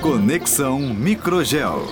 [0.00, 1.86] Conexão Microgel.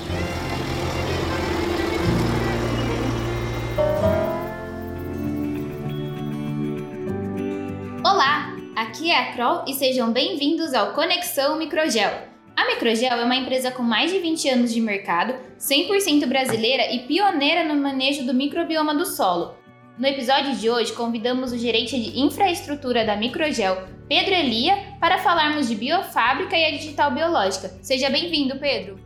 [8.04, 12.10] Olá, aqui é a Kroll e sejam bem-vindos ao Conexão Microgel.
[12.56, 17.00] A Microgel é uma empresa com mais de 20 anos de mercado, 100% brasileira e
[17.00, 19.54] pioneira no manejo do microbioma do solo.
[19.96, 25.68] No episódio de hoje, convidamos o gerente de infraestrutura da Microgel, Pedro Elia, para falarmos
[25.68, 27.70] de biofábrica e a digital biológica.
[27.80, 28.98] Seja bem-vindo, Pedro.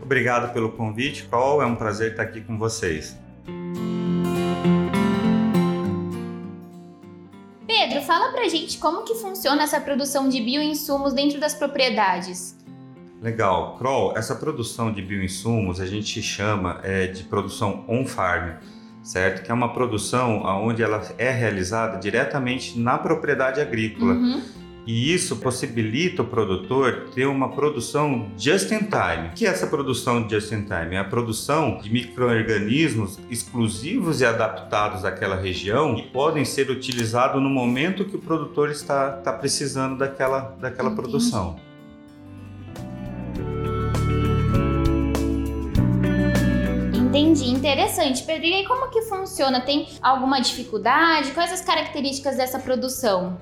[0.00, 1.60] Obrigado pelo convite, Carol.
[1.60, 3.18] É um prazer estar aqui com vocês.
[7.66, 12.56] Pedro, fala pra gente como que funciona essa produção de bioinsumos dentro das propriedades.
[13.20, 13.76] Legal.
[13.76, 18.56] Kroll, essa produção de bioinsumos a gente chama é, de produção on-farm
[19.02, 19.42] certo?
[19.42, 24.14] Que é uma produção onde ela é realizada diretamente na propriedade agrícola.
[24.14, 24.42] Uhum.
[24.84, 29.28] E isso possibilita o produtor ter uma produção just in time.
[29.28, 30.96] O que é essa produção just in time?
[30.96, 37.48] É a produção de micro-organismos exclusivos e adaptados àquela região e podem ser utilizados no
[37.48, 41.56] momento que o produtor está, está precisando daquela, daquela produção.
[47.12, 48.22] Entendi, interessante.
[48.22, 49.60] Pedro, e aí como que funciona?
[49.60, 51.32] Tem alguma dificuldade?
[51.32, 53.38] Quais as características dessa produção?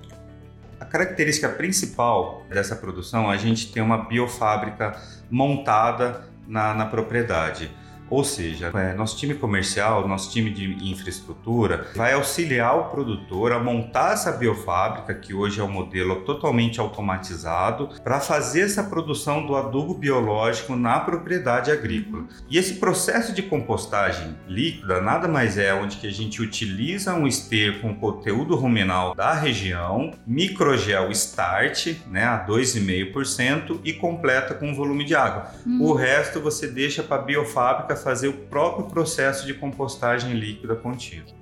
[0.80, 7.70] A característica principal dessa produção, a gente tem uma biofábrica montada na, na propriedade.
[8.10, 13.60] Ou seja, é, nosso time comercial, nosso time de infraestrutura vai auxiliar o produtor a
[13.60, 19.54] montar essa biofábrica, que hoje é um modelo totalmente automatizado, para fazer essa produção do
[19.54, 22.24] adubo biológico na propriedade agrícola.
[22.48, 27.26] E esse processo de compostagem líquida nada mais é onde que a gente utiliza um
[27.26, 35.04] esterco com conteúdo ruminal da região, microgel start, né, a 2,5% e completa com volume
[35.04, 35.50] de água.
[35.64, 35.82] Uhum.
[35.82, 41.40] O resto você deixa para a biofábrica fazer o próprio processo de compostagem líquida contínua.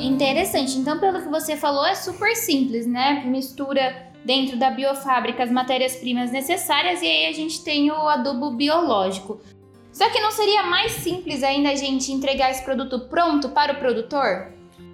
[0.00, 0.78] Interessante.
[0.78, 3.24] Então, pelo que você falou, é super simples, né?
[3.26, 9.40] Mistura dentro da biofábrica as matérias-primas necessárias e aí a gente tem o adubo biológico.
[9.92, 13.76] Só que não seria mais simples ainda a gente entregar esse produto pronto para o
[13.76, 14.48] produtor?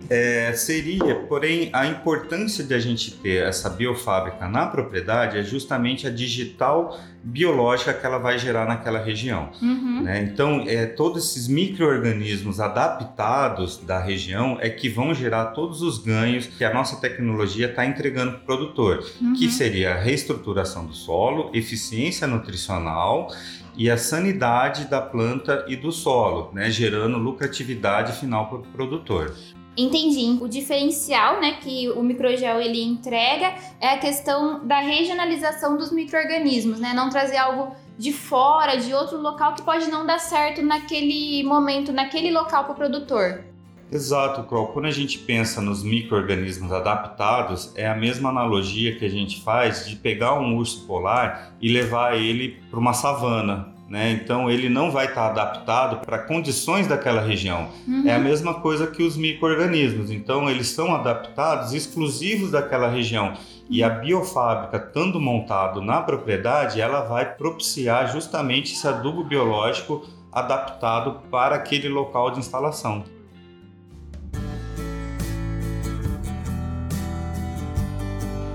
[0.09, 6.07] É, seria, porém, a importância de a gente ter essa biofábrica na propriedade é justamente
[6.07, 9.50] a digital biológica que ela vai gerar naquela região.
[9.60, 10.03] Uhum.
[10.03, 10.22] Né?
[10.22, 16.47] Então, é, todos esses micro-organismos adaptados da região é que vão gerar todos os ganhos
[16.47, 19.34] que a nossa tecnologia está entregando para o produtor, uhum.
[19.34, 23.28] que seria a reestruturação do solo, eficiência nutricional
[23.77, 26.71] e a sanidade da planta e do solo, né?
[26.71, 29.34] gerando lucratividade final para o produtor.
[29.77, 30.38] Entendi.
[30.43, 36.78] O diferencial, né, que o microgel ele entrega é a questão da regionalização dos microrganismos,
[36.78, 36.93] né?
[36.94, 41.93] Não trazer algo de fora, de outro local que pode não dar certo naquele momento,
[41.93, 43.45] naquele local para o produtor.
[43.93, 44.69] Exato, Kroll.
[44.69, 49.87] Quando a gente pensa nos micro-organismos adaptados, é a mesma analogia que a gente faz
[49.87, 54.11] de pegar um urso polar e levar ele para uma savana, né?
[54.11, 57.69] Então ele não vai estar adaptado para condições daquela região.
[57.87, 58.05] Uhum.
[58.07, 60.11] É a mesma coisa que os micro-organismos.
[60.11, 63.35] Então eles são adaptados exclusivos daquela região.
[63.69, 71.21] E a biofábrica, estando montado na propriedade, ela vai propiciar justamente esse adubo biológico adaptado
[71.31, 73.05] para aquele local de instalação.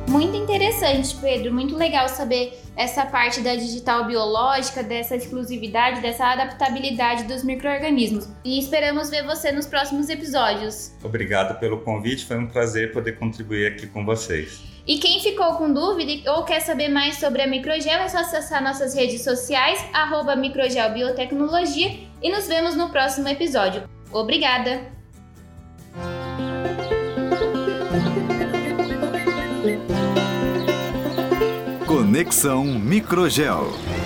[0.08, 1.54] Muito interessante, Pedro.
[1.54, 8.28] Muito legal saber essa parte da digital biológica, dessa exclusividade, dessa adaptabilidade dos micro-organismos.
[8.44, 10.94] E esperamos ver você nos próximos episódios.
[11.04, 14.62] Obrigado pelo convite, foi um prazer poder contribuir aqui com vocês.
[14.88, 18.64] E quem ficou com dúvida ou quer saber mais sobre a Microgel, é só acessar
[18.64, 23.84] nossas redes sociais, arroba Microgel Biotecnologia, e nos vemos no próximo episódio.
[24.14, 24.97] Obrigada!
[32.18, 33.97] Conexão Microgel.